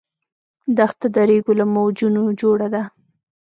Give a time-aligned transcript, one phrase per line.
[0.77, 2.83] دښته د ریګو له موجونو جوړه ده.